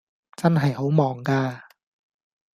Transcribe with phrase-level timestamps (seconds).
[0.35, 1.69] 真係好忙架